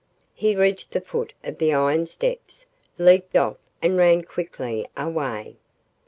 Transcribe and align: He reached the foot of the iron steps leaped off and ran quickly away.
He 0.33 0.55
reached 0.55 0.93
the 0.93 0.99
foot 1.01 1.31
of 1.43 1.59
the 1.59 1.75
iron 1.75 2.07
steps 2.07 2.65
leaped 2.97 3.35
off 3.37 3.57
and 3.83 3.97
ran 3.97 4.23
quickly 4.23 4.87
away. 4.97 5.57